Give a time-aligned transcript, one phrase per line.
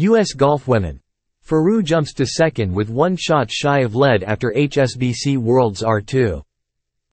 [0.00, 0.32] U.S.
[0.32, 1.00] Golf Women.
[1.42, 6.40] Faru jumps to second with one shot shy of lead after HSBC Worlds R2.